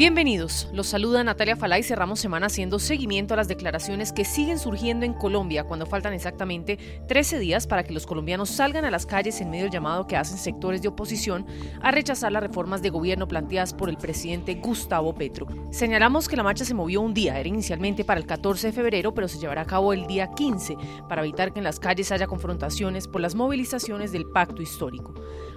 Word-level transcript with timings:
Bienvenidos, 0.00 0.66
los 0.72 0.86
saluda 0.86 1.22
Natalia 1.22 1.56
Falá 1.56 1.78
y 1.78 1.82
cerramos 1.82 2.20
semana 2.20 2.46
haciendo 2.46 2.78
seguimiento 2.78 3.34
a 3.34 3.36
las 3.36 3.48
declaraciones 3.48 4.14
que 4.14 4.24
siguen 4.24 4.58
surgiendo 4.58 5.04
en 5.04 5.12
Colombia 5.12 5.64
cuando 5.64 5.84
faltan 5.84 6.14
exactamente 6.14 6.78
13 7.06 7.38
días 7.38 7.66
para 7.66 7.84
que 7.84 7.92
los 7.92 8.06
colombianos 8.06 8.48
salgan 8.48 8.86
a 8.86 8.90
las 8.90 9.04
calles 9.04 9.42
en 9.42 9.50
medio 9.50 9.64
del 9.64 9.72
llamado 9.72 10.06
que 10.06 10.16
hacen 10.16 10.38
sectores 10.38 10.80
de 10.80 10.88
oposición 10.88 11.44
a 11.82 11.90
rechazar 11.90 12.32
las 12.32 12.42
reformas 12.42 12.80
de 12.80 12.88
gobierno 12.88 13.28
planteadas 13.28 13.74
por 13.74 13.90
el 13.90 13.98
presidente 13.98 14.54
Gustavo 14.54 15.14
Petro. 15.14 15.46
Señalamos 15.70 16.30
que 16.30 16.36
la 16.36 16.44
marcha 16.44 16.64
se 16.64 16.72
movió 16.72 17.02
un 17.02 17.12
día, 17.12 17.38
era 17.38 17.50
inicialmente 17.50 18.02
para 18.02 18.20
el 18.20 18.26
14 18.26 18.68
de 18.68 18.72
febrero, 18.72 19.12
pero 19.12 19.28
se 19.28 19.38
llevará 19.38 19.60
a 19.60 19.66
cabo 19.66 19.92
el 19.92 20.06
día 20.06 20.30
15 20.30 20.78
para 21.10 21.20
evitar 21.20 21.52
que 21.52 21.60
en 21.60 21.64
las 21.64 21.78
calles 21.78 22.10
haya 22.10 22.26
confrontaciones 22.26 23.06
por 23.06 23.20
las 23.20 23.34
movilizaciones 23.34 24.12
del 24.12 24.24
pacto 24.24 24.62
histórico. 24.62 25.12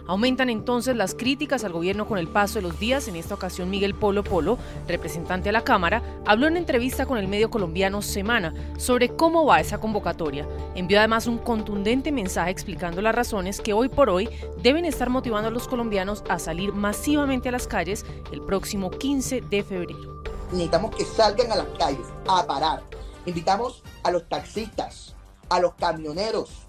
Aumentan 0.07 0.49
entonces 0.49 0.95
las 0.95 1.15
críticas 1.15 1.63
al 1.63 1.71
gobierno 1.71 2.07
con 2.07 2.17
el 2.17 2.27
paso 2.27 2.55
de 2.55 2.64
los 2.64 2.79
días. 2.79 3.07
En 3.07 3.15
esta 3.15 3.36
ocasión, 3.36 3.69
Miguel 3.69 3.96
Polo 3.96 4.23
Polo, 4.23 4.57
representante 4.87 5.50
a 5.50 5.51
la 5.51 5.64
Cámara, 5.64 6.01
habló 6.25 6.47
en 6.47 6.57
entrevista 6.57 7.05
con 7.05 7.18
el 7.18 7.28
medio 7.28 7.50
colombiano 7.50 8.01
Semana 8.01 8.54
sobre 8.78 9.09
cómo 9.09 9.45
va 9.45 9.59
esa 9.59 9.79
convocatoria. 9.79 10.47
Envió 10.75 11.00
además 11.00 11.28
un 11.28 11.37
contundente 11.37 12.11
mensaje 12.11 12.51
explicando 12.51 13.01
las 13.01 13.15
razones 13.15 13.61
que 13.61 13.73
hoy 13.73 13.89
por 13.89 14.09
hoy 14.09 14.29
deben 14.61 14.86
estar 14.86 15.09
motivando 15.09 15.47
a 15.47 15.51
los 15.51 15.68
colombianos 15.68 16.23
a 16.29 16.39
salir 16.39 16.73
masivamente 16.73 17.50
a 17.50 17.54
las 17.54 17.67
calles 17.67 18.06
el 18.31 18.42
próximo 18.42 18.92
15 18.92 19.42
de 19.42 19.64
febrero. 19.64 20.23
Necesitamos 20.51 20.95
que 20.95 21.06
salgan 21.06 21.51
a 21.51 21.56
las 21.56 21.67
calles 21.79 22.06
a 22.28 22.45
parar. 22.45 22.83
Invitamos 23.25 23.81
a 24.04 24.11
los 24.11 24.28
taxistas, 24.28 25.15
a 25.50 25.59
los 25.59 25.73
camioneros, 25.75 26.67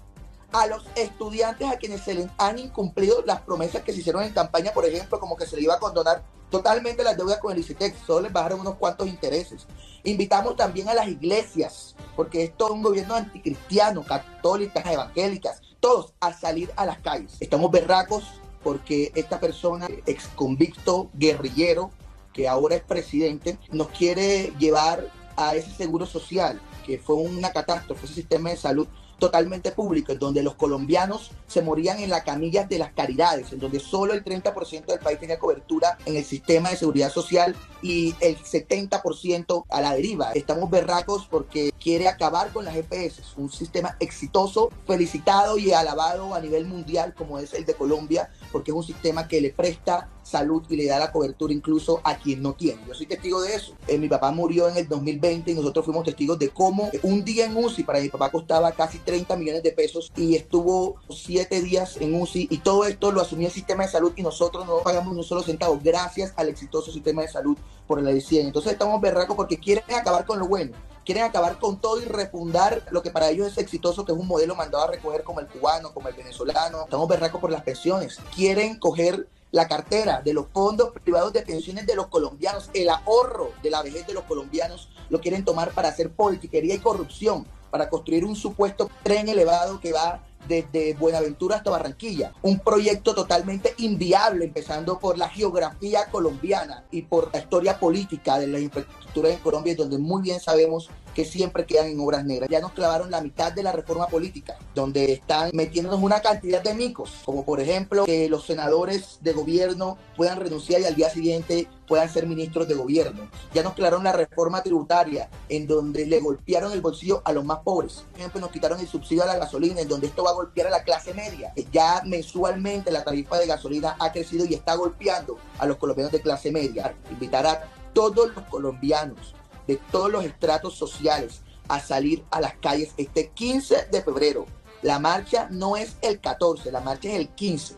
a 0.55 0.67
los 0.67 0.85
estudiantes 0.95 1.67
a 1.67 1.75
quienes 1.75 2.01
se 2.01 2.13
les 2.13 2.27
han 2.37 2.57
incumplido 2.57 3.21
las 3.25 3.41
promesas 3.41 3.83
que 3.83 3.91
se 3.91 3.99
hicieron 3.99 4.23
en 4.23 4.31
campaña, 4.31 4.71
por 4.71 4.85
ejemplo, 4.85 5.19
como 5.19 5.35
que 5.35 5.45
se 5.45 5.57
le 5.57 5.63
iba 5.63 5.75
a 5.75 5.79
condonar 5.79 6.23
totalmente 6.49 7.03
las 7.03 7.17
deudas 7.17 7.39
con 7.39 7.51
el 7.51 7.59
ICETEX, 7.59 7.97
solo 8.07 8.21
les 8.21 8.31
bajaron 8.31 8.61
unos 8.61 8.75
cuantos 8.75 9.07
intereses. 9.07 9.67
Invitamos 10.05 10.55
también 10.55 10.87
a 10.87 10.93
las 10.93 11.09
iglesias, 11.09 11.93
porque 12.15 12.45
es 12.45 12.55
todo 12.55 12.73
un 12.73 12.83
gobierno 12.83 13.15
anticristiano, 13.15 14.03
católicas, 14.03 14.85
evangélicas, 14.85 15.61
todos 15.81 16.13
a 16.21 16.31
salir 16.31 16.71
a 16.77 16.85
las 16.85 16.99
calles. 16.99 17.35
Estamos 17.41 17.69
berracos 17.69 18.23
porque 18.63 19.11
esta 19.13 19.41
persona, 19.41 19.89
ex 20.05 20.29
convicto 20.35 21.09
guerrillero, 21.15 21.91
que 22.31 22.47
ahora 22.47 22.75
es 22.75 22.83
presidente, 22.83 23.59
nos 23.71 23.89
quiere 23.89 24.53
llevar 24.57 25.11
a 25.35 25.55
ese 25.55 25.71
seguro 25.71 26.05
social, 26.05 26.61
que 26.85 26.97
fue 26.97 27.15
una 27.17 27.51
catástrofe, 27.51 28.05
ese 28.05 28.15
sistema 28.15 28.51
de 28.51 28.57
salud 28.57 28.87
totalmente 29.17 29.71
público, 29.71 30.11
en 30.11 30.19
donde 30.19 30.43
los 30.43 30.55
colombianos 30.55 31.31
se 31.47 31.61
morían 31.61 31.99
en 31.99 32.09
las 32.09 32.23
camillas 32.23 32.67
de 32.69 32.79
las 32.79 32.93
caridades, 32.93 33.51
en 33.53 33.59
donde 33.59 33.79
solo 33.79 34.13
el 34.13 34.23
30% 34.23 34.85
del 34.85 34.99
país 34.99 35.19
tenía 35.19 35.39
cobertura 35.39 35.97
en 36.05 36.15
el 36.15 36.23
sistema 36.23 36.69
de 36.69 36.77
seguridad 36.77 37.11
social 37.11 37.55
y 37.81 38.15
el 38.19 38.37
70% 38.37 39.65
a 39.69 39.81
la 39.81 39.93
deriva. 39.93 40.31
Estamos 40.33 40.69
berracos 40.69 41.27
porque 41.29 41.71
quiere 41.79 42.07
acabar 42.07 42.51
con 42.51 42.65
las 42.65 42.75
EPS, 42.75 43.37
un 43.37 43.51
sistema 43.51 43.95
exitoso, 43.99 44.71
felicitado 44.87 45.57
y 45.57 45.71
alabado 45.71 46.33
a 46.33 46.39
nivel 46.39 46.65
mundial 46.65 47.13
como 47.13 47.39
es 47.39 47.53
el 47.53 47.65
de 47.65 47.73
Colombia, 47.73 48.29
porque 48.51 48.71
es 48.71 48.77
un 48.77 48.83
sistema 48.83 49.27
que 49.27 49.41
le 49.41 49.51
presta 49.51 50.09
salud 50.25 50.63
y 50.69 50.75
le 50.75 50.87
da 50.87 50.99
la 50.99 51.11
cobertura 51.11 51.53
incluso 51.53 52.01
a 52.03 52.17
quien 52.17 52.41
no 52.41 52.53
tiene. 52.53 52.81
Yo 52.87 52.93
soy 52.93 53.05
testigo 53.05 53.41
de 53.41 53.55
eso. 53.55 53.73
Eh, 53.87 53.97
mi 53.97 54.09
papá 54.09 54.31
murió 54.31 54.67
en 54.67 54.75
el 54.75 54.87
2020 54.87 55.51
y 55.51 55.53
nosotros 55.53 55.85
fuimos 55.85 56.03
testigos 56.03 56.39
de 56.39 56.49
cómo 56.49 56.89
un 57.03 57.23
día 57.23 57.45
en 57.45 57.55
UCI 57.55 57.83
para 57.83 57.99
mi 57.99 58.09
papá 58.09 58.31
costaba 58.31 58.71
casi 58.71 58.97
30 58.97 59.35
millones 59.37 59.63
de 59.63 59.71
pesos 59.71 60.11
y 60.15 60.35
estuvo 60.35 60.95
siete 61.09 61.61
días 61.61 61.97
en 61.99 62.19
UCI 62.19 62.47
y 62.49 62.57
todo 62.57 62.85
esto 62.85 63.11
lo 63.11 63.21
asumía 63.21 63.47
el 63.47 63.53
sistema 63.53 63.83
de 63.83 63.91
salud 63.91 64.13
y 64.15 64.23
nosotros 64.23 64.65
no 64.65 64.79
pagamos 64.79 65.15
un 65.15 65.23
solo 65.23 65.43
centavo 65.43 65.79
gracias 65.81 66.33
al 66.35 66.49
exitoso 66.49 66.91
sistema 66.91 67.21
de 67.21 67.27
salud 67.27 67.57
por 67.87 67.99
el 67.99 68.21
100. 68.21 68.47
Entonces 68.47 68.73
estamos 68.73 68.99
berracos 68.99 69.35
porque 69.35 69.59
quieren 69.59 69.83
acabar 69.95 70.25
con 70.25 70.39
lo 70.39 70.47
bueno 70.47 70.73
quieren 71.05 71.23
acabar 71.23 71.59
con 71.59 71.79
todo 71.79 72.01
y 72.01 72.05
refundar 72.05 72.81
lo 72.89 73.01
que 73.01 73.11
para 73.11 73.29
ellos 73.29 73.47
es 73.47 73.57
exitoso, 73.59 74.03
que 74.03 74.11
es 74.11 74.17
un 74.17 74.27
modelo 74.27 74.55
mandado 74.55 74.85
a 74.85 74.91
recoger 74.91 75.23
como 75.23 75.39
el 75.39 75.47
cubano, 75.47 75.93
como 75.93 76.09
el 76.09 76.15
venezolano. 76.15 76.83
Estamos 76.83 77.07
berracos 77.07 77.39
por 77.39 77.51
las 77.51 77.61
pensiones. 77.61 78.19
Quieren 78.35 78.79
coger 78.79 79.27
la 79.55 79.69
cartera 79.69 80.21
de 80.21 80.33
los 80.33 80.47
fondos 80.51 80.89
privados 81.01 81.31
de 81.31 81.41
pensiones 81.41 81.85
de 81.85 81.95
los 81.95 82.07
colombianos, 82.07 82.69
el 82.73 82.89
ahorro 82.89 83.53
de 83.63 83.69
la 83.69 83.81
vejez 83.81 84.05
de 84.05 84.13
los 84.13 84.25
colombianos, 84.25 84.89
lo 85.09 85.21
quieren 85.21 85.45
tomar 85.45 85.71
para 85.71 85.87
hacer 85.87 86.11
politiquería 86.11 86.75
y 86.75 86.79
corrupción, 86.79 87.47
para 87.71 87.89
construir 87.89 88.25
un 88.25 88.35
supuesto 88.35 88.89
tren 89.01 89.29
elevado 89.29 89.79
que 89.79 89.93
va 89.93 90.25
desde 90.45 90.93
Buenaventura 90.95 91.55
hasta 91.55 91.71
Barranquilla. 91.71 92.33
Un 92.41 92.59
proyecto 92.59 93.15
totalmente 93.15 93.73
inviable, 93.77 94.43
empezando 94.43 94.99
por 94.99 95.17
la 95.17 95.29
geografía 95.29 96.07
colombiana 96.11 96.83
y 96.91 97.03
por 97.03 97.31
la 97.31 97.39
historia 97.39 97.79
política 97.79 98.37
de 98.37 98.47
la 98.47 98.59
infraestructura 98.59 99.29
en 99.29 99.39
Colombia, 99.39 99.73
donde 99.73 99.97
muy 99.97 100.21
bien 100.21 100.41
sabemos 100.41 100.89
que 101.15 101.25
siempre 101.25 101.65
quedan 101.65 101.87
en 101.87 101.99
obras 101.99 102.25
negras. 102.25 102.49
Ya 102.49 102.59
nos 102.59 102.73
clavaron 102.73 103.09
la 103.09 103.21
mitad 103.21 103.51
de 103.51 103.63
la 103.63 103.71
reforma 103.71 104.07
política, 104.07 104.57
donde 104.75 105.13
están 105.13 105.49
metiéndonos 105.53 106.01
una 106.01 106.19
cantidad 106.19 106.61
de 106.61 106.75
micos, 106.75 107.21
como 107.25 107.45
por 107.45 107.61
ejemplo 107.61 108.05
que 108.05 108.29
los 108.29 108.45
senadores 108.45 109.17
de 109.21 109.33
gobierno 109.33 109.97
puedan 110.15 110.39
renunciar 110.39 110.81
y 110.81 110.85
al 110.85 110.95
día 110.95 111.09
siguiente 111.09 111.67
puedan 111.87 112.09
ser 112.09 112.27
ministros 112.27 112.67
de 112.67 112.75
gobierno. 112.75 113.29
Ya 113.53 113.63
nos 113.63 113.73
clavaron 113.73 114.03
la 114.03 114.11
reforma 114.11 114.61
tributaria, 114.61 115.29
en 115.47 115.65
donde 115.67 116.05
le 116.05 116.19
golpearon 116.19 116.73
el 116.73 116.81
bolsillo 116.81 117.21
a 117.23 117.31
los 117.31 117.45
más 117.45 117.59
pobres. 117.59 118.03
Por 118.11 118.19
ejemplo, 118.19 118.41
nos 118.41 118.51
quitaron 118.51 118.79
el 118.79 118.87
subsidio 118.87 119.23
a 119.23 119.27
la 119.27 119.37
gasolina, 119.37 119.79
en 119.79 119.87
donde 119.87 120.07
esto 120.07 120.23
va 120.23 120.31
a 120.31 120.35
golpear 120.35 120.67
a 120.67 120.71
la 120.71 120.83
clase 120.83 121.13
media. 121.13 121.53
Ya 121.71 122.01
mensualmente 122.05 122.91
la 122.91 123.03
tarifa 123.03 123.39
de 123.39 123.47
gasolina 123.47 123.95
ha 123.99 124.11
crecido 124.11 124.45
y 124.45 124.53
está 124.53 124.75
golpeando 124.75 125.37
a 125.59 125.65
los 125.65 125.77
colombianos 125.77 126.11
de 126.11 126.21
clase 126.21 126.51
media. 126.51 126.93
Invitar 127.09 127.47
a 127.47 127.63
todos 127.93 128.35
los 128.35 128.43
colombianos 128.45 129.33
de 129.67 129.77
todos 129.91 130.11
los 130.11 130.25
estratos 130.25 130.75
sociales 130.75 131.41
a 131.67 131.79
salir 131.79 132.23
a 132.31 132.41
las 132.41 132.55
calles 132.55 132.93
este 132.97 133.29
15 133.29 133.87
de 133.91 134.01
febrero. 134.01 134.45
La 134.81 134.99
marcha 134.99 135.47
no 135.49 135.77
es 135.77 135.97
el 136.01 136.19
14, 136.19 136.71
la 136.71 136.81
marcha 136.81 137.09
es 137.09 137.15
el 137.15 137.29
15. 137.29 137.75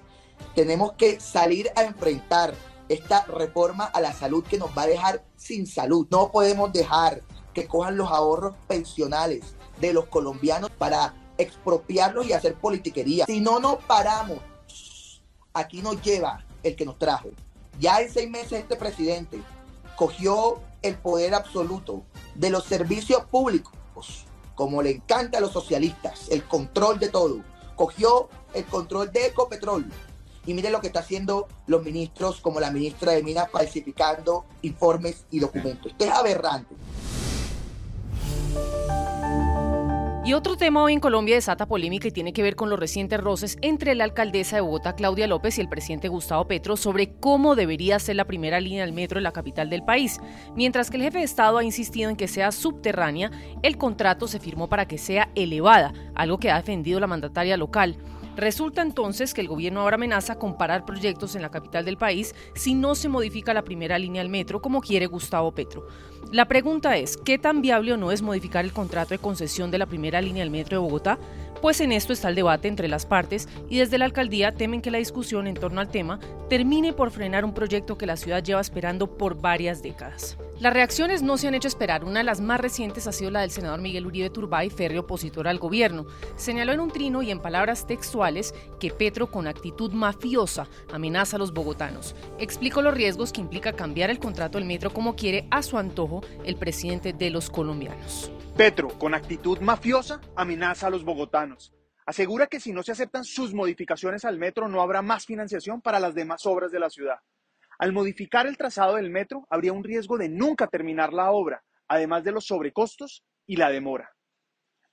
Tenemos 0.56 0.94
que 0.94 1.20
salir 1.20 1.72
a 1.76 1.84
enfrentar 1.84 2.54
esta 2.90 3.24
reforma 3.26 3.86
a 3.86 4.02
la 4.02 4.14
salud 4.14 4.44
que 4.44 4.58
nos 4.58 4.76
va 4.78 4.84
a 4.84 4.88
dejar 4.88 5.24
sin 5.36 5.68
salud. 5.68 6.08
No 6.10 6.32
podemos 6.32 6.72
dejar 6.74 7.22
que 7.54 7.68
cojan 7.68 7.98
los 7.98 8.10
ahorros 8.12 8.56
pensionales 8.68 9.56
de 9.80 9.94
los 9.94 10.06
colombianos 10.06 10.70
para 10.72 11.14
expropiarlos 11.38 12.28
y 12.28 12.34
hacer 12.34 12.56
politiquería. 12.56 13.26
Si 13.26 13.40
no 13.40 13.60
nos 13.60 13.78
paramos, 13.84 14.40
aquí 15.54 15.82
nos 15.82 16.02
lleva 16.02 16.46
el 16.64 16.76
que 16.76 16.86
nos 16.86 16.98
trajo. 16.98 17.30
Ya 17.80 18.02
en 18.02 18.12
seis 18.12 18.30
meses 18.30 18.60
este 18.60 18.76
presidente 18.76 19.42
cogió 19.96 20.62
el 20.82 20.96
poder 20.96 21.34
absoluto 21.34 22.04
de 22.36 22.50
los 22.50 22.66
servicios 22.66 23.24
públicos, 23.26 23.74
como 24.56 24.82
le 24.82 24.92
encanta 24.92 25.38
a 25.38 25.42
los 25.42 25.52
socialistas, 25.52 26.30
el 26.30 26.44
control 26.44 27.00
de 27.00 27.10
todo. 27.10 27.42
Cogió 27.76 28.30
el 28.54 28.66
control 28.66 29.12
de 29.12 29.28
Ecopetrol. 29.28 29.86
Y 30.46 30.54
mire 30.54 30.72
lo 30.72 30.80
que 30.80 30.88
está 30.88 31.02
haciendo 31.02 31.48
los 31.68 31.84
ministros, 31.84 32.40
como 32.40 32.60
la 32.60 32.72
ministra 32.72 33.12
de 33.12 33.22
Minas, 33.22 33.50
falsificando 33.52 34.46
informes 34.62 35.26
y 35.30 35.40
documentos. 35.40 35.92
Esto 35.92 36.06
es 36.06 36.12
aberrante. 36.12 36.76
Y 40.28 40.34
otro 40.34 40.58
tema 40.58 40.84
hoy 40.84 40.92
en 40.92 41.00
Colombia 41.00 41.36
desata 41.36 41.68
polémica 41.68 42.10
y 42.10 42.12
tiene 42.12 42.34
que 42.34 42.44
ver 42.44 42.58
con 42.58 42.70
los 42.70 42.78
recientes 42.78 43.18
roces 43.18 43.58
entre 43.62 43.96
la 43.96 44.04
alcaldesa 44.04 44.58
de 44.58 44.62
Bogotá, 44.62 44.94
Claudia 44.94 45.26
López, 45.26 45.58
y 45.58 45.62
el 45.62 45.70
presidente 45.70 46.10
Gustavo 46.10 46.46
Petro 46.50 46.76
sobre 46.76 47.14
cómo 47.14 47.56
debería 47.56 47.98
ser 47.98 48.18
la 48.18 48.26
primera 48.26 48.60
línea 48.60 48.84
del 48.84 48.92
metro 48.92 49.20
en 49.20 49.24
la 49.24 49.32
capital 49.32 49.70
del 49.70 49.86
país. 49.86 50.20
Mientras 50.54 50.92
que 50.92 50.98
el 50.98 51.04
jefe 51.04 51.20
de 51.20 51.24
Estado 51.24 51.60
ha 51.60 51.64
insistido 51.64 52.10
en 52.10 52.18
que 52.18 52.28
sea 52.28 52.52
subterránea, 52.52 53.32
el 53.64 53.78
contrato 53.78 54.28
se 54.28 54.42
firmó 54.42 54.68
para 54.68 54.86
que 54.86 54.98
sea 54.98 55.30
elevada, 55.34 55.94
algo 56.14 56.40
que 56.40 56.52
ha 56.52 56.58
defendido 56.58 57.00
la 57.00 57.08
mandataria 57.08 57.56
local. 57.56 57.96
Resulta 58.38 58.84
entonces 58.84 59.34
que 59.34 59.42
el 59.42 59.48
gobierno 59.48 59.82
ahora 59.82 59.96
amenaza 59.96 60.38
con 60.38 60.58
parar 60.58 60.86
proyectos 60.86 61.36
en 61.36 61.42
la 61.42 61.50
capital 61.50 61.84
del 61.84 61.98
país 61.98 62.36
si 62.54 62.76
no 62.76 62.94
se 62.94 63.10
modifica 63.10 63.52
la 63.52 63.64
primera 63.64 63.98
línea 63.98 64.22
del 64.22 64.30
metro 64.30 64.62
como 64.62 64.80
quiere 64.80 65.08
Gustavo 65.08 65.52
Petro. 65.54 65.88
La 66.32 66.48
pregunta 66.48 66.98
es, 66.98 67.18
¿qué 67.18 67.40
tan 67.40 67.64
viable 67.64 67.94
o 67.94 67.98
no 67.98 68.12
es 68.12 68.22
modificar 68.22 68.64
el 68.64 68.74
contrato 68.74 69.10
de 69.10 69.18
concesión 69.18 69.72
de 69.72 69.80
la 69.80 69.88
primera 69.88 70.22
línea 70.22 70.44
del 70.44 70.52
metro 70.52 70.78
de 70.78 70.84
Bogotá? 70.86 71.18
Pues 71.64 71.82
en 71.82 71.92
esto 71.92 72.14
está 72.14 72.30
el 72.30 72.36
debate 72.36 72.68
entre 72.68 72.88
las 72.88 73.08
partes 73.08 73.50
y 73.70 73.80
desde 73.80 73.98
la 73.98 74.06
alcaldía 74.06 74.54
temen 74.54 74.84
que 74.84 74.92
la 74.92 75.00
discusión 75.00 75.48
en 75.48 75.56
torno 75.56 75.82
al 75.82 75.90
tema 75.90 76.20
termine 76.48 76.94
por 76.94 77.10
frenar 77.10 77.44
un 77.44 77.56
proyecto 77.56 77.98
que 77.98 78.06
la 78.06 78.18
ciudad 78.18 78.44
lleva 78.44 78.62
esperando 78.62 79.18
por 79.18 79.42
varias 79.42 79.82
décadas. 79.82 80.38
Las 80.60 80.74
reacciones 80.74 81.22
no 81.22 81.38
se 81.38 81.48
han 81.48 81.54
hecho 81.54 81.68
esperar. 81.68 82.04
Una 82.04 82.22
de 82.22 82.24
las 82.24 82.42
más 82.42 82.60
recientes 82.60 83.06
ha 83.06 83.12
sido 83.12 83.30
la 83.30 83.42
del 83.42 83.52
senador 83.52 83.80
Miguel 83.80 84.08
Uribe 84.08 84.32
Turbay, 84.32 84.72
férreo 84.72 85.02
opositor 85.02 85.48
al 85.48 85.60
gobierno. 85.60 86.08
Señaló 86.36 86.74
en 86.74 86.80
un 86.80 86.90
trino 86.90 87.22
y 87.22 87.30
en 87.30 87.40
palabras 87.40 87.86
textuales 87.86 88.56
que 88.80 88.90
Petro, 88.90 89.30
con 89.30 89.46
actitud 89.46 89.92
mafiosa, 89.92 90.68
amenaza 90.92 91.36
a 91.36 91.40
los 91.40 91.54
bogotanos. 91.54 92.16
Explicó 92.40 92.82
los 92.82 92.96
riesgos 92.96 93.32
que 93.32 93.42
implica 93.42 93.74
cambiar 93.74 94.10
el 94.10 94.18
contrato 94.18 94.58
del 94.58 94.68
metro 94.68 94.92
como 94.92 95.16
quiere 95.16 95.48
a 95.52 95.62
su 95.62 95.78
antojo 95.78 96.22
el 96.44 96.56
presidente 96.56 97.14
de 97.14 97.30
los 97.30 97.52
colombianos. 97.52 98.32
Petro, 98.56 98.88
con 98.98 99.14
actitud 99.14 99.60
mafiosa, 99.60 100.22
amenaza 100.36 100.88
a 100.88 100.90
los 100.90 101.04
bogotanos. 101.04 101.72
Asegura 102.08 102.48
que 102.48 102.60
si 102.60 102.74
no 102.74 102.82
se 102.82 102.94
aceptan 102.94 103.26
sus 103.26 103.54
modificaciones 103.54 104.26
al 104.26 104.40
metro 104.40 104.68
no 104.68 104.82
habrá 104.82 105.04
más 105.04 105.28
financiación 105.28 105.82
para 105.82 106.00
las 106.00 106.16
demás 106.16 106.48
obras 106.48 106.72
de 106.72 106.80
la 106.80 106.90
ciudad 106.90 107.20
Al 107.80 107.94
modificar 107.94 108.48
el 108.48 108.58
trazado 108.58 108.96
del 108.96 109.12
metro, 109.12 109.46
habría 109.50 109.74
un 109.74 109.84
riesgo 109.84 110.18
de 110.18 110.30
nunca 110.30 110.68
terminar 110.68 111.14
la 111.14 111.32
obra, 111.32 111.64
además 111.88 112.24
de 112.24 112.32
los 112.32 112.46
sobrecostos 112.46 113.24
y 113.46 113.56
la 113.56 113.70
demora. 113.70 114.12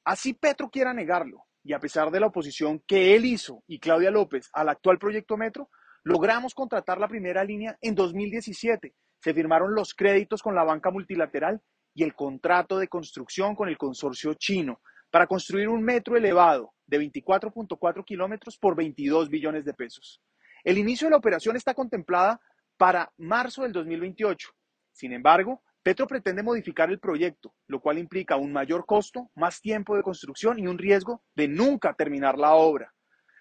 Así 0.04 0.34
Petro 0.34 0.69
quiera 0.69 0.92
negarlo, 0.92 1.46
y 1.62 1.72
a 1.72 1.81
pesar 1.81 2.10
de 2.10 2.20
la 2.20 2.26
oposición 2.26 2.82
que 2.86 3.16
él 3.16 3.25
hizo 3.25 3.62
y 3.66 3.78
Claudia 3.78 4.10
López 4.10 4.50
al 4.52 4.69
actual 4.69 4.98
proyecto 4.98 5.38
metro, 5.38 5.70
logramos 6.02 6.54
contratar 6.54 6.98
la 6.98 7.08
primera 7.08 7.42
línea 7.42 7.78
en 7.81 7.94
2017. 7.94 8.94
Se 9.19 9.32
firmaron 9.32 9.75
los 9.75 9.94
créditos 9.94 10.42
con 10.42 10.54
la 10.54 10.64
banca 10.64 10.90
multilateral 10.90 11.62
y 11.94 12.02
el 12.02 12.14
contrato 12.14 12.78
de 12.78 12.88
construcción 12.88 13.54
con 13.54 13.69
el 13.70 13.78
consorcio 13.78 14.34
chino 14.34 14.82
para 15.10 15.26
construir 15.26 15.69
un 15.69 15.82
metro 15.82 16.19
elevado 16.19 16.75
de 16.86 17.00
24.4 17.00 18.04
kilómetros 18.04 18.58
por 18.58 18.76
22 18.76 19.31
billones 19.31 19.64
de 19.64 19.72
pesos. 19.72 20.20
El 20.64 20.76
inicio 20.76 21.06
de 21.06 21.12
la 21.12 21.16
operación 21.16 21.56
está 21.56 21.72
contemplada 21.72 22.40
para 22.76 23.12
marzo 23.17 23.62
del 23.62 23.73
2028. 23.73 24.50
Sin 24.93 25.12
embargo, 25.12 25.62
Petro 25.82 26.06
pretende 26.06 26.43
modificar 26.43 26.91
el 26.91 26.99
proyecto, 26.99 27.55
lo 27.67 27.81
cual 27.81 27.99
implica 27.99 28.37
un 28.37 28.53
mayor 28.53 28.87
costo, 28.87 29.31
más 29.35 29.61
tiempo 29.61 29.97
de 29.97 30.03
construcción 30.03 30.59
y 30.59 30.67
un 30.67 30.79
riesgo 30.79 31.23
de 31.35 31.47
nunca 31.47 31.94
terminar 31.94 32.38
la 32.38 32.55
obra. 32.55 32.94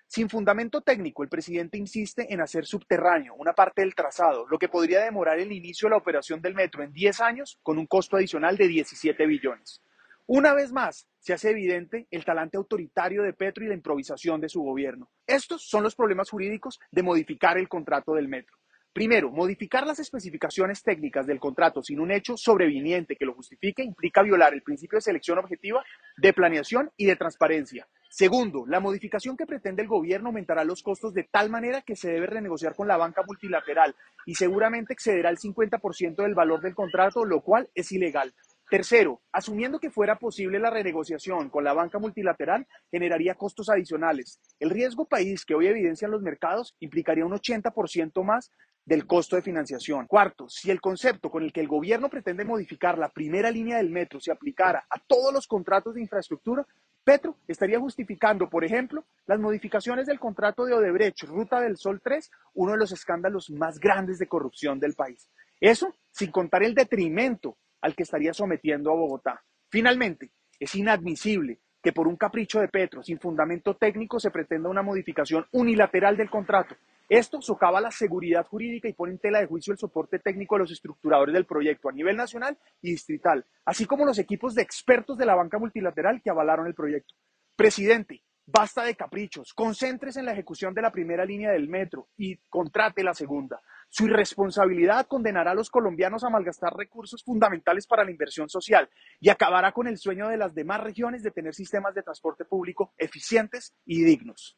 Sin 0.07 0.29
fundamento 0.29 0.81
técnico, 0.81 1.23
el 1.23 1.29
presidente 1.29 1.77
insiste 1.77 2.31
en 2.33 2.41
hacer 2.41 2.65
subterráneo 2.65 3.33
una 3.35 3.53
parte 3.53 3.81
del 3.81 3.95
trazado, 3.95 4.45
lo 4.47 4.59
que 4.59 4.69
podría 4.69 5.01
demorar 5.01 5.39
el 5.39 5.51
inicio 5.51 5.87
de 5.87 5.91
la 5.91 5.97
operación 5.97 6.41
del 6.41 6.53
metro 6.53 6.83
en 6.83 6.91
10 6.91 7.21
años 7.21 7.57
con 7.63 7.77
un 7.77 7.87
costo 7.87 8.17
adicional 8.17 8.57
de 8.57 8.67
17 8.67 9.25
billones. 9.25 9.81
Una 10.25 10.53
vez 10.53 10.71
más, 10.71 11.07
se 11.19 11.33
hace 11.33 11.49
evidente 11.49 12.07
el 12.11 12.23
talante 12.25 12.57
autoritario 12.57 13.23
de 13.23 13.33
Petro 13.33 13.65
y 13.65 13.67
la 13.67 13.73
improvisación 13.73 14.39
de 14.39 14.49
su 14.49 14.61
gobierno. 14.61 15.09
Estos 15.25 15.67
son 15.67 15.83
los 15.83 15.95
problemas 15.95 16.29
jurídicos 16.29 16.79
de 16.91 17.03
modificar 17.03 17.57
el 17.57 17.67
contrato 17.67 18.13
del 18.13 18.27
metro. 18.27 18.55
Primero, 18.93 19.31
modificar 19.31 19.87
las 19.87 19.97
especificaciones 19.97 20.83
técnicas 20.83 21.25
del 21.25 21.39
contrato 21.39 21.81
sin 21.81 21.99
un 21.99 22.11
hecho 22.11 22.37
sobreviniente 22.37 23.15
que 23.15 23.25
lo 23.25 23.33
justifique 23.33 23.81
implica 23.81 24.21
violar 24.21 24.53
el 24.53 24.61
principio 24.61 24.97
de 24.97 25.01
selección 25.01 25.39
objetiva, 25.39 25.83
de 26.15 26.31
planeación 26.31 26.91
y 26.95 27.05
de 27.05 27.15
transparencia. 27.15 27.87
Segundo, 28.07 28.65
la 28.67 28.79
modificación 28.79 29.35
que 29.35 29.47
pretende 29.47 29.81
el 29.81 29.87
gobierno 29.87 30.27
aumentará 30.27 30.63
los 30.63 30.83
costos 30.83 31.15
de 31.15 31.23
tal 31.23 31.49
manera 31.49 31.81
que 31.81 31.95
se 31.95 32.11
debe 32.11 32.27
renegociar 32.27 32.75
con 32.75 32.87
la 32.87 32.97
banca 32.97 33.23
multilateral 33.25 33.95
y 34.27 34.35
seguramente 34.35 34.93
excederá 34.93 35.31
el 35.31 35.39
50% 35.39 36.17
del 36.17 36.35
valor 36.35 36.61
del 36.61 36.75
contrato, 36.75 37.25
lo 37.25 37.41
cual 37.41 37.71
es 37.73 37.91
ilegal. 37.91 38.35
Tercero, 38.69 39.21
asumiendo 39.31 39.79
que 39.79 39.91
fuera 39.91 40.17
posible 40.19 40.59
la 40.59 40.69
renegociación 40.69 41.49
con 41.49 41.63
la 41.63 41.73
banca 41.73 41.99
multilateral, 41.99 42.67
generaría 42.91 43.35
costos 43.35 43.69
adicionales. 43.69 44.39
El 44.59 44.69
riesgo 44.69 45.05
país 45.05 45.45
que 45.45 45.53
hoy 45.55 45.67
evidencian 45.67 46.11
los 46.11 46.21
mercados 46.21 46.75
implicaría 46.79 47.25
un 47.25 47.33
80% 47.33 48.23
más 48.23 48.51
del 48.85 49.05
costo 49.05 49.35
de 49.35 49.41
financiación. 49.41 50.07
Cuarto, 50.07 50.49
si 50.49 50.69
el 50.71 50.81
concepto 50.81 51.29
con 51.29 51.43
el 51.43 51.53
que 51.53 51.61
el 51.61 51.67
gobierno 51.67 52.09
pretende 52.09 52.45
modificar 52.45 52.97
la 52.97 53.09
primera 53.09 53.49
línea 53.49 53.77
del 53.77 53.89
metro 53.89 54.19
se 54.19 54.31
aplicara 54.31 54.85
a 54.89 54.99
todos 54.99 55.33
los 55.33 55.47
contratos 55.47 55.95
de 55.95 56.01
infraestructura, 56.01 56.65
Petro 57.03 57.37
estaría 57.47 57.79
justificando, 57.79 58.49
por 58.49 58.63
ejemplo, 58.63 59.05
las 59.25 59.39
modificaciones 59.39 60.05
del 60.07 60.19
contrato 60.19 60.65
de 60.65 60.73
Odebrecht, 60.73 61.23
Ruta 61.23 61.59
del 61.59 61.77
Sol 61.77 62.01
3, 62.01 62.31
uno 62.53 62.73
de 62.73 62.77
los 62.77 62.91
escándalos 62.91 63.49
más 63.49 63.79
grandes 63.79 64.19
de 64.19 64.27
corrupción 64.27 64.79
del 64.79 64.93
país. 64.93 65.29
Eso 65.59 65.93
sin 66.11 66.31
contar 66.31 66.63
el 66.63 66.75
detrimento 66.75 67.57
al 67.81 67.95
que 67.95 68.03
estaría 68.03 68.33
sometiendo 68.33 68.91
a 68.91 68.95
Bogotá. 68.95 69.43
Finalmente, 69.69 70.31
es 70.59 70.75
inadmisible 70.75 71.59
que 71.81 71.91
por 71.91 72.07
un 72.07 72.15
capricho 72.15 72.61
de 72.61 72.69
Petro, 72.69 73.03
sin 73.03 73.19
fundamento 73.19 73.75
técnico, 73.75 74.19
se 74.19 74.31
pretenda 74.31 74.69
una 74.69 74.81
modificación 74.81 75.45
unilateral 75.51 76.15
del 76.15 76.29
contrato. 76.29 76.75
Esto 77.13 77.43
socava 77.43 77.79
la 77.79 77.91
seguridad 77.91 78.43
jurídica 78.43 78.89
y 78.89 78.93
pone 78.93 79.11
en 79.11 79.19
tela 79.19 79.39
de 79.39 79.45
juicio 79.45 79.71
el 79.71 79.77
soporte 79.77 80.17
técnico 80.17 80.55
de 80.55 80.61
los 80.61 80.71
estructuradores 80.71 81.31
del 81.31 81.45
proyecto 81.45 81.87
a 81.87 81.91
nivel 81.91 82.17
nacional 82.17 82.57
y 82.81 82.89
distrital, 82.89 83.45
así 83.65 83.85
como 83.85 84.03
los 84.03 84.17
equipos 84.17 84.55
de 84.55 84.63
expertos 84.63 85.15
de 85.15 85.27
la 85.27 85.35
banca 85.35 85.59
multilateral 85.59 86.23
que 86.23 86.31
avalaron 86.31 86.65
el 86.65 86.73
proyecto. 86.73 87.13
Presidente, 87.55 88.23
basta 88.47 88.83
de 88.83 88.95
caprichos, 88.95 89.53
concéntrese 89.53 90.21
en 90.21 90.25
la 90.25 90.33
ejecución 90.33 90.73
de 90.73 90.81
la 90.81 90.91
primera 90.91 91.23
línea 91.23 91.51
del 91.51 91.69
metro 91.69 92.07
y 92.17 92.37
contrate 92.49 93.03
la 93.03 93.13
segunda. 93.13 93.61
Su 93.89 94.07
irresponsabilidad 94.07 95.05
condenará 95.05 95.51
a 95.51 95.55
los 95.55 95.69
colombianos 95.69 96.23
a 96.23 96.31
malgastar 96.31 96.73
recursos 96.75 97.23
fundamentales 97.23 97.85
para 97.85 98.03
la 98.03 98.09
inversión 98.09 98.49
social 98.49 98.89
y 99.19 99.29
acabará 99.29 99.71
con 99.71 99.85
el 99.85 99.99
sueño 99.99 100.29
de 100.29 100.37
las 100.37 100.55
demás 100.55 100.81
regiones 100.81 101.21
de 101.21 101.29
tener 101.29 101.53
sistemas 101.53 101.93
de 101.93 102.01
transporte 102.01 102.43
público 102.43 102.91
eficientes 102.97 103.75
y 103.85 104.03
dignos. 104.03 104.57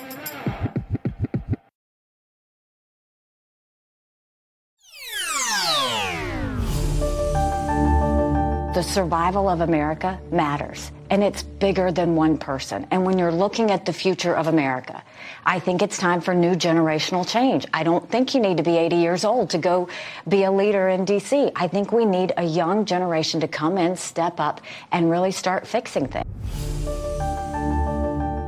The 8.73 8.81
survival 8.81 9.49
of 9.49 9.59
America 9.59 10.17
matters. 10.31 10.91
And 11.09 11.21
it's 11.21 11.43
bigger 11.43 11.91
than 11.91 12.15
one 12.15 12.37
person. 12.37 12.87
And 12.89 13.03
when 13.05 13.19
you're 13.19 13.31
looking 13.31 13.69
at 13.69 13.85
the 13.85 13.91
future 13.91 14.33
of 14.33 14.47
America, 14.47 15.03
I 15.45 15.59
think 15.59 15.81
it's 15.81 15.97
time 15.97 16.21
for 16.21 16.33
new 16.33 16.55
generational 16.55 17.27
change. 17.27 17.65
I 17.73 17.83
don't 17.83 18.09
think 18.09 18.33
you 18.33 18.39
need 18.39 18.57
to 18.57 18.63
be 18.63 18.77
80 18.77 18.95
years 18.95 19.25
old 19.25 19.49
to 19.49 19.57
go 19.57 19.89
be 20.25 20.43
a 20.43 20.51
leader 20.51 20.87
in 20.87 21.05
DC. 21.05 21.51
I 21.53 21.67
think 21.67 21.91
we 21.91 22.05
need 22.05 22.31
a 22.37 22.43
young 22.43 22.85
generation 22.85 23.41
to 23.41 23.47
come 23.49 23.77
in, 23.77 23.97
step 23.97 24.39
up, 24.39 24.61
and 24.93 25.11
really 25.11 25.31
start 25.31 25.67
fixing 25.67 26.07
things. 26.07 27.10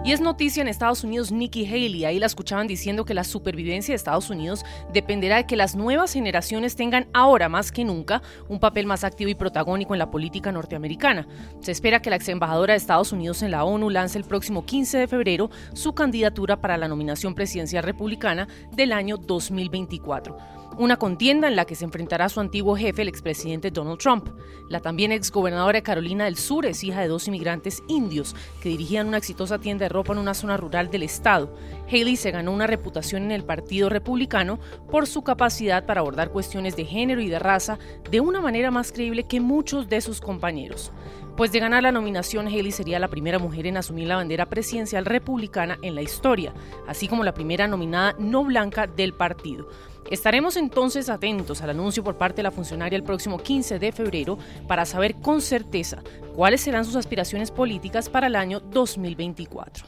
Y 0.06 0.12
es 0.12 0.20
noticia 0.20 0.60
en 0.60 0.68
Estados 0.68 1.06
Unidos 1.06 1.32
Nikki 1.32 1.66
Haley, 1.66 2.04
ahí 2.04 2.20
la 2.20 2.26
escuchaban 2.26 2.68
diciendo 2.68 3.06
que 3.06 3.14
la 3.14 3.24
supervivencia 3.24 3.94
de 3.94 3.96
Estados 3.96 4.30
Unidos 4.30 4.66
dependerá 4.92 5.38
de 5.38 5.46
que 5.46 5.56
las 5.56 5.78
nuevas 5.78 6.12
generaciones 6.12 6.76
tengan 6.76 7.08
ahora 7.14 7.48
más 7.48 7.72
que 7.72 7.86
nunca 7.86 8.22
un 8.50 8.60
papel 8.60 8.86
más 8.86 9.06
activo 9.06 9.30
y 9.30 9.36
protagónico 9.36 9.96
en 9.96 10.00
la 10.00 10.12
política 10.12 10.52
norteamericana. 10.52 11.26
Se 11.62 11.72
espera 11.72 12.02
que 12.02 12.10
la 12.10 12.18
ex 12.18 12.28
embajadora 12.28 12.74
de 12.74 12.80
Estados 12.80 13.14
Unidos 13.14 13.44
en 13.44 13.52
la 13.52 13.64
ONU 13.64 13.90
lance 13.90 14.18
el 14.18 14.26
próximo 14.26 14.66
15 14.66 14.98
de 14.98 15.08
febrero 15.08 15.50
su 15.72 15.94
candidatura 15.94 16.60
para 16.60 16.76
la 16.78 16.90
nominación 16.90 17.34
presidencial 17.34 17.86
republicana 17.86 18.50
del 18.74 18.92
año 18.92 19.16
2024 19.16 20.63
una 20.78 20.98
contienda 20.98 21.48
en 21.48 21.56
la 21.56 21.66
que 21.66 21.76
se 21.76 21.86
enfrentará 21.86 22.26
a 22.26 22.30
su 22.30 22.40
antiguo 22.40 22.76
jefe, 22.76 23.02
el 23.02 23.08
expresidente 23.08 23.72
Donald 23.72 24.00
Trump. 24.00 24.30
La 24.70 24.80
también 24.80 25.12
exgobernadora 25.12 25.78
de 25.78 25.84
Carolina 25.84 26.26
del 26.26 26.38
Sur 26.38 26.66
es 26.66 26.84
hija 26.84 27.02
de 27.02 27.08
dos 27.08 27.28
inmigrantes 27.28 27.84
indios 27.88 28.36
que 28.62 28.70
dirigían 28.70 29.08
una 29.08 29.18
exitosa 29.18 29.60
tienda 29.60 29.86
de 29.86 29.90
ropa 29.90 30.14
en 30.14 30.20
una 30.20 30.34
zona 30.34 30.58
rural 30.58 30.90
del 30.90 31.04
estado. 31.04 31.56
Haley 31.88 32.16
se 32.16 32.32
ganó 32.32 32.52
una 32.52 32.68
reputación 32.68 33.24
en 33.24 33.32
el 33.32 33.44
Partido 33.44 33.90
Republicano 33.90 34.60
por 34.92 35.08
su 35.08 35.24
capacidad 35.24 35.86
para 35.86 36.02
abordar 36.02 36.32
cuestiones 36.32 36.76
de 36.76 36.86
género 36.86 37.22
y 37.22 37.30
de 37.30 37.40
raza 37.40 37.78
de 38.10 38.20
una 38.20 38.42
manera 38.42 38.72
más 38.72 38.92
creíble 38.92 39.24
que 39.24 39.40
muchos 39.40 39.90
de 39.90 40.02
sus 40.02 40.22
compañeros. 40.22 40.92
Pues 41.36 41.52
de 41.52 41.60
ganar 41.60 41.82
la 41.82 41.92
nominación, 41.92 42.46
Haley 42.46 42.72
sería 42.72 43.00
la 43.00 43.08
primera 43.08 43.40
mujer 43.40 43.66
en 43.66 43.78
asumir 43.78 44.08
la 44.08 44.18
bandera 44.18 44.46
presidencial 44.46 45.04
republicana 45.04 45.80
en 45.82 45.96
la 45.96 46.04
historia, 46.04 46.54
así 46.88 47.08
como 47.08 47.24
la 47.24 47.34
primera 47.34 47.68
nominada 47.68 48.16
no 48.20 48.44
blanca 48.44 48.86
del 48.86 49.14
partido. 49.14 49.68
Estaremos 50.12 50.58
entonces 50.58 51.10
atentos 51.10 51.62
al 51.62 51.72
anuncio 51.72 52.04
por 52.04 52.18
parte 52.18 52.38
de 52.38 52.44
la 52.44 52.52
funcionaria 52.52 52.96
el 52.96 53.04
próximo 53.04 53.38
15 53.38 53.80
de 53.80 53.92
febrero 53.92 54.38
para 54.68 54.86
saber 54.86 55.16
con 55.16 55.42
certeza 55.42 56.04
cuáles 56.36 56.62
serán 56.62 56.86
sus 56.86 56.96
aspiraciones 56.96 57.52
políticas 57.52 58.10
para 58.10 58.28
el 58.28 58.36
año 58.36 58.60
2024. 58.60 59.86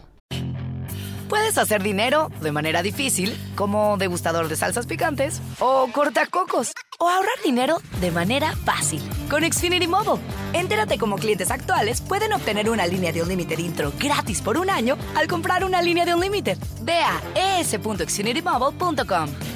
Puedes 1.30 1.58
hacer 1.58 1.82
dinero 1.82 2.30
de 2.42 2.52
manera 2.52 2.84
difícil, 2.84 3.36
como 3.56 3.98
degustador 3.98 4.48
de 4.48 4.56
salsas 4.56 4.86
picantes, 4.86 5.42
o 5.60 5.88
cortacocos, 5.92 6.72
o 7.00 7.10
ahorrar 7.10 7.34
dinero 7.44 7.78
de 8.00 8.12
manera 8.12 8.56
fácil 8.64 9.02
con 9.30 9.44
Xfinity 9.44 9.88
Mobile. 9.88 10.22
Entérate 10.54 10.98
cómo 10.98 11.16
clientes 11.16 11.50
actuales 11.50 12.02
pueden 12.02 12.32
obtener 12.34 12.70
una 12.70 12.86
línea 12.86 13.12
de 13.12 13.24
un 13.24 13.28
límite 13.28 13.60
intro 13.60 13.92
gratis 14.00 14.42
por 14.42 14.58
un 14.58 14.70
año 14.70 14.98
al 15.16 15.28
comprar 15.28 15.66
una 15.66 15.82
línea 15.82 16.06
de 16.06 16.14
un 16.14 16.22
límite. 16.22 16.58
Ve 16.84 17.00
a 17.00 17.60
es.xfinitymobile.com. 17.60 19.55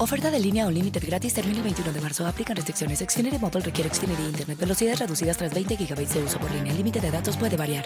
Oferta 0.00 0.30
de 0.30 0.38
línea 0.38 0.64
o 0.64 0.70
límite 0.70 1.00
gratis 1.00 1.34
termina 1.34 1.58
el 1.58 1.64
21 1.64 1.92
de 1.92 2.00
marzo. 2.00 2.24
Aplican 2.24 2.54
restricciones. 2.54 3.00
Xfinity 3.00 3.36
Mobile 3.36 3.64
requiere 3.64 3.92
Xfinity 3.92 4.22
Internet. 4.22 4.56
Velocidades 4.56 5.00
reducidas 5.00 5.36
tras 5.36 5.52
20 5.52 5.74
GB 5.74 6.06
de 6.06 6.22
uso 6.22 6.38
por 6.38 6.48
línea. 6.52 6.70
El 6.70 6.78
límite 6.78 7.00
de 7.00 7.10
datos 7.10 7.36
puede 7.36 7.56
variar. 7.56 7.84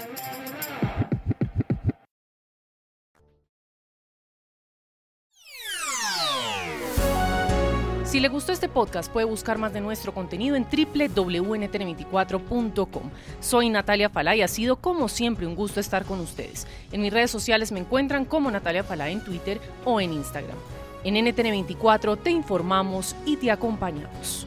Si 8.04 8.20
le 8.20 8.28
gustó 8.28 8.52
este 8.52 8.68
podcast, 8.68 9.10
puede 9.10 9.24
buscar 9.24 9.56
más 9.56 9.72
de 9.72 9.80
nuestro 9.80 10.12
contenido 10.12 10.54
en 10.54 10.64
www.ntn24.com. 10.64 13.10
Soy 13.40 13.70
Natalia 13.70 14.10
Falá 14.10 14.36
y 14.36 14.42
ha 14.42 14.48
sido 14.48 14.76
como 14.76 15.08
siempre 15.08 15.46
un 15.46 15.56
gusto 15.56 15.80
estar 15.80 16.04
con 16.04 16.20
ustedes. 16.20 16.66
En 16.92 17.00
mis 17.00 17.10
redes 17.10 17.30
sociales 17.30 17.72
me 17.72 17.80
encuentran 17.80 18.26
como 18.26 18.50
Natalia 18.50 18.84
Falá 18.84 19.08
en 19.08 19.24
Twitter 19.24 19.62
o 19.86 19.98
en 19.98 20.12
Instagram. 20.12 20.58
En 21.04 21.14
NTN24 21.14 22.18
te 22.22 22.30
informamos 22.30 23.16
y 23.26 23.36
te 23.36 23.50
acompañamos. 23.50 24.46